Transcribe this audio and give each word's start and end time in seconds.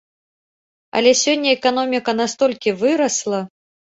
Але 0.99 1.11
сёння 1.23 1.49
эканоміка 1.57 2.11
настолькі 2.21 2.75
вырасла! 2.81 3.39